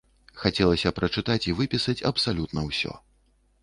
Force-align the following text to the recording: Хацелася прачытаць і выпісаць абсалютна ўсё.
Хацелася 0.43 0.93
прачытаць 1.01 1.45
і 1.53 1.57
выпісаць 1.61 1.99
абсалютна 2.13 2.69
ўсё. 2.73 2.91